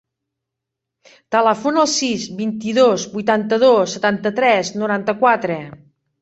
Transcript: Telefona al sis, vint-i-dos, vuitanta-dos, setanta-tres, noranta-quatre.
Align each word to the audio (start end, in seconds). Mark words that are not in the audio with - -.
Telefona 1.35 1.79
al 1.83 1.89
sis, 1.95 2.25
vint-i-dos, 2.39 3.05
vuitanta-dos, 3.17 3.95
setanta-tres, 3.99 4.73
noranta-quatre. 4.87 5.61